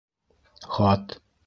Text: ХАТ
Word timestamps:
ХАТ 0.73 1.19